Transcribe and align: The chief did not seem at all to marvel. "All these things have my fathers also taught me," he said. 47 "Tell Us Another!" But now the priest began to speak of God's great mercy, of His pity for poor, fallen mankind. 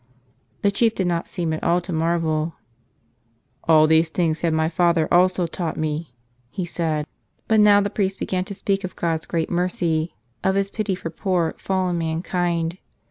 The 0.63 0.71
chief 0.71 0.95
did 0.95 1.05
not 1.05 1.27
seem 1.27 1.53
at 1.53 1.63
all 1.63 1.79
to 1.81 1.93
marvel. 1.93 2.55
"All 3.65 3.85
these 3.85 4.09
things 4.09 4.41
have 4.41 4.51
my 4.51 4.67
fathers 4.67 5.07
also 5.11 5.45
taught 5.45 5.77
me," 5.77 6.15
he 6.49 6.65
said. 6.65 7.05
47 7.05 7.05
"Tell 7.05 7.05
Us 7.05 7.25
Another!" 7.27 7.47
But 7.63 7.69
now 7.71 7.81
the 7.81 7.93
priest 7.95 8.17
began 8.19 8.45
to 8.45 8.55
speak 8.55 8.83
of 8.83 8.95
God's 8.95 9.27
great 9.27 9.51
mercy, 9.51 10.15
of 10.43 10.55
His 10.55 10.71
pity 10.71 10.95
for 10.95 11.11
poor, 11.11 11.53
fallen 11.59 11.99
mankind. 11.99 12.79